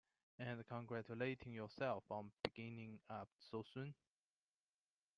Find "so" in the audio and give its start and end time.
3.51-3.61